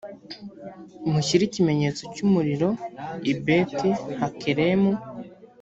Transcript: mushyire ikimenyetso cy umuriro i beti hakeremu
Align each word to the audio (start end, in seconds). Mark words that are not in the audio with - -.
mushyire 1.11 1.43
ikimenyetso 1.45 2.03
cy 2.13 2.21
umuriro 2.25 2.69
i 3.31 3.33
beti 3.43 3.89
hakeremu 4.19 4.91